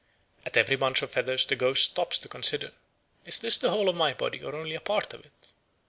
At 0.47 0.57
every 0.57 0.77
bunch 0.77 1.03
of 1.03 1.11
feathers 1.11 1.45
the 1.45 1.55
ghost 1.55 1.83
stops 1.85 2.17
to 2.17 2.27
consider, 2.27 2.71
"Is 3.23 3.37
this 3.37 3.59
the 3.59 3.69
whole 3.69 3.87
of 3.87 3.95
my 3.95 4.15
body 4.15 4.41
or 4.43 4.55
only 4.55 4.73
a 4.73 4.81
part 4.81 5.13
of 5.13 5.23
it?" 5.23 5.53